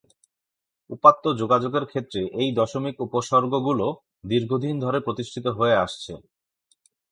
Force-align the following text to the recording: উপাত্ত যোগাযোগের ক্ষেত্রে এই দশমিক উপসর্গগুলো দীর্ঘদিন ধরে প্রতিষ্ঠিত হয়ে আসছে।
উপাত্ত 0.89 1.23
যোগাযোগের 1.41 1.85
ক্ষেত্রে 1.91 2.21
এই 2.41 2.49
দশমিক 2.59 2.95
উপসর্গগুলো 3.05 3.85
দীর্ঘদিন 4.25 4.75
ধরে 4.83 4.97
প্রতিষ্ঠিত 5.05 5.45
হয়ে 5.57 5.75
আসছে। 5.85 6.13